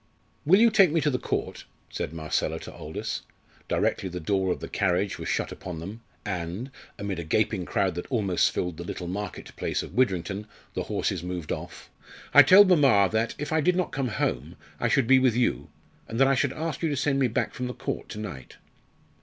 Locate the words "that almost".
7.93-8.49